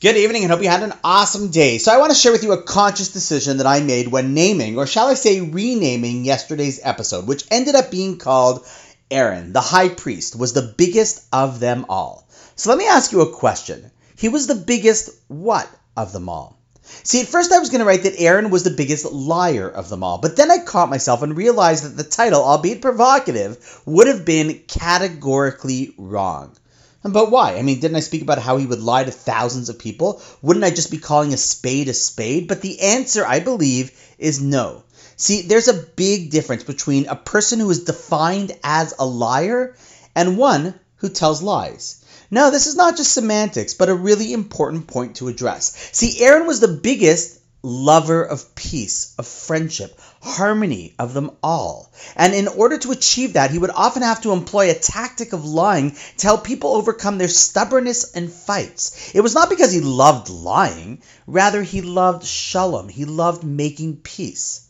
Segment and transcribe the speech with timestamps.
[0.00, 1.76] Good evening and hope you had an awesome day.
[1.76, 4.78] So, I want to share with you a conscious decision that I made when naming,
[4.78, 8.66] or shall I say, renaming yesterday's episode, which ended up being called
[9.10, 12.26] Aaron, the high priest, was the biggest of them all.
[12.56, 13.90] So, let me ask you a question.
[14.16, 15.68] He was the biggest what
[15.98, 16.58] of them all?
[16.82, 19.90] See, at first I was going to write that Aaron was the biggest liar of
[19.90, 24.06] them all, but then I caught myself and realized that the title, albeit provocative, would
[24.06, 26.56] have been categorically wrong.
[27.02, 27.56] But why?
[27.56, 30.20] I mean, didn't I speak about how he would lie to thousands of people?
[30.42, 32.46] Wouldn't I just be calling a spade a spade?
[32.46, 34.84] But the answer, I believe, is no.
[35.16, 39.76] See, there's a big difference between a person who is defined as a liar
[40.14, 42.04] and one who tells lies.
[42.30, 45.74] Now, this is not just semantics, but a really important point to address.
[45.92, 51.92] See, Aaron was the biggest lover of peace, of friendship, harmony of them all.
[52.16, 55.44] And in order to achieve that, he would often have to employ a tactic of
[55.44, 59.12] lying to help people overcome their stubbornness and fights.
[59.14, 64.66] It was not because he loved lying, rather, he loved shalom, he loved making peace.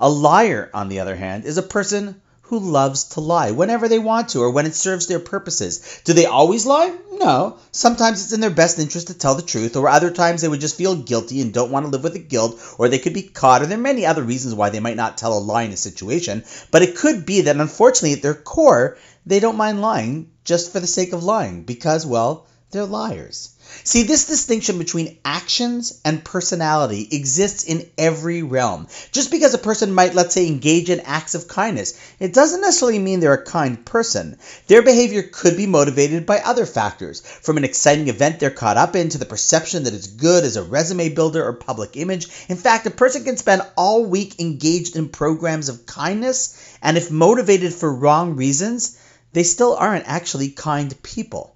[0.00, 2.20] A liar, on the other hand, is a person
[2.52, 6.02] who loves to lie whenever they want to or when it serves their purposes.
[6.04, 6.94] Do they always lie?
[7.12, 7.56] No.
[7.70, 10.60] Sometimes it's in their best interest to tell the truth, or other times they would
[10.60, 13.22] just feel guilty and don't want to live with the guilt, or they could be
[13.22, 15.72] caught, or there are many other reasons why they might not tell a lie in
[15.72, 16.44] a situation.
[16.70, 20.80] But it could be that unfortunately at their core, they don't mind lying just for
[20.80, 23.50] the sake of lying because, well, they're liars.
[23.84, 28.86] See, this distinction between actions and personality exists in every realm.
[29.12, 32.98] Just because a person might, let's say, engage in acts of kindness, it doesn't necessarily
[32.98, 34.38] mean they're a kind person.
[34.68, 38.96] Their behavior could be motivated by other factors, from an exciting event they're caught up
[38.96, 42.28] in to the perception that it's good as a resume builder or public image.
[42.48, 47.10] In fact, a person can spend all week engaged in programs of kindness, and if
[47.10, 48.98] motivated for wrong reasons,
[49.34, 51.51] they still aren't actually kind people.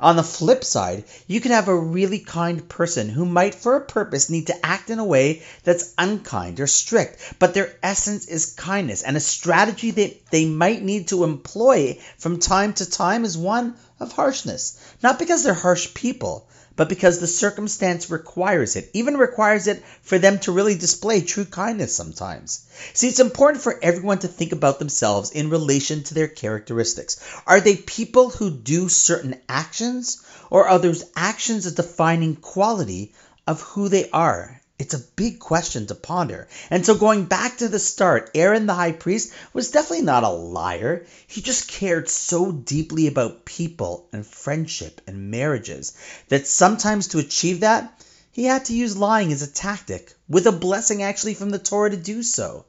[0.00, 3.80] On the flip side, you can have a really kind person who might, for a
[3.84, 8.52] purpose, need to act in a way that's unkind or strict, but their essence is
[8.52, 13.36] kindness, and a strategy that they might need to employ from time to time is
[13.36, 14.78] one of harshness.
[15.02, 20.16] Not because they're harsh people, but because the circumstance requires it, even requires it for
[20.16, 22.64] them to really display true kindness sometimes.
[22.94, 27.18] See, it's important for everyone to think about themselves in relation to their characteristics.
[27.48, 33.12] Are they people who do certain actions, or are those actions a defining quality
[33.44, 36.46] of who they are it's a big question to ponder.
[36.70, 40.28] And so, going back to the start, Aaron the high priest was definitely not a
[40.28, 41.04] liar.
[41.26, 45.94] He just cared so deeply about people and friendship and marriages
[46.28, 50.52] that sometimes to achieve that, he had to use lying as a tactic, with a
[50.52, 52.64] blessing actually from the Torah to do so.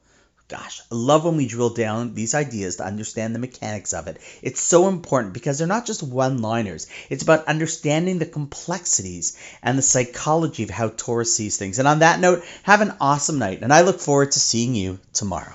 [0.50, 4.18] Gosh, I love when we drill down these ideas to understand the mechanics of it.
[4.42, 9.78] It's so important because they're not just one liners, it's about understanding the complexities and
[9.78, 11.78] the psychology of how Torah's sees things.
[11.78, 14.98] And on that note, have an awesome night, and I look forward to seeing you
[15.14, 15.54] tomorrow.